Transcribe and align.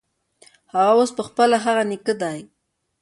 هغه 0.73 0.93
اوس 0.97 1.11
پخپله 1.17 1.57
هغه 1.65 1.83
نیکه 1.89 2.13
دی. 2.21 2.39